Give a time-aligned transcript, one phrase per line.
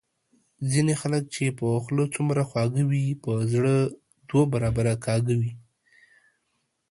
[0.71, 3.73] ځینی خلګ چي په خوله څومره خواږه وي په زړه
[4.29, 5.51] دوه برابره کاږه وي